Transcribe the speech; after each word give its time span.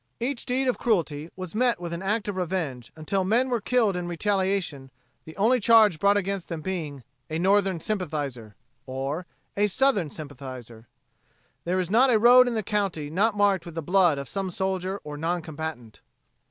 Each 0.19 0.47
deed 0.47 0.67
of 0.67 0.79
cruelty 0.79 1.29
was 1.35 1.53
met 1.53 1.79
with 1.79 1.93
an 1.93 2.01
act 2.01 2.27
of 2.27 2.35
revenge, 2.35 2.91
until 2.95 3.23
men 3.23 3.49
were 3.49 3.61
killed 3.61 3.95
in 3.95 4.07
retaliation, 4.07 4.89
the 5.25 5.37
only 5.37 5.59
charge 5.59 5.99
brought 5.99 6.17
against 6.17 6.49
them 6.49 6.61
being, 6.61 7.03
"a 7.29 7.37
Northern 7.37 7.79
sympathizer," 7.79 8.55
or 8.87 9.27
"a 9.55 9.67
Southern 9.67 10.09
sympathizer." 10.09 10.87
There 11.65 11.77
is 11.77 11.91
not 11.91 12.09
a 12.09 12.17
road 12.17 12.47
in 12.47 12.55
the 12.55 12.63
county 12.63 13.11
not 13.11 13.37
marked 13.37 13.63
with 13.63 13.75
the 13.75 13.83
blood 13.83 14.17
of 14.17 14.27
some 14.27 14.49
soldier 14.49 14.99
or 15.03 15.17
non 15.17 15.43
combatant. 15.43 16.01